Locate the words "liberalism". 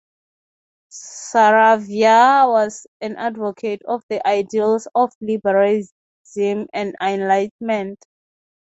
5.21-6.65